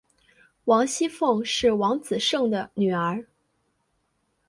[0.65, 3.23] 王熙凤是王子胜的女儿。